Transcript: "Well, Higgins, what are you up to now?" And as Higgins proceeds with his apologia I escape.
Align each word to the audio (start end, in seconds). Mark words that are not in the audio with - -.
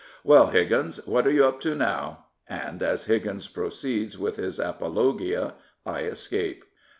"Well, 0.23 0.47
Higgins, 0.47 1.05
what 1.05 1.27
are 1.27 1.31
you 1.31 1.45
up 1.45 1.59
to 1.61 1.75
now?" 1.75 2.25
And 2.49 2.81
as 2.81 3.05
Higgins 3.05 3.47
proceeds 3.47 4.17
with 4.17 4.37
his 4.37 4.57
apologia 4.57 5.53
I 5.85 6.05
escape. 6.05 6.65